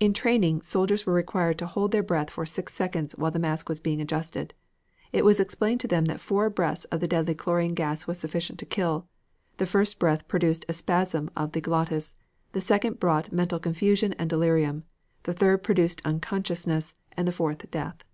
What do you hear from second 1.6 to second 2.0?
hold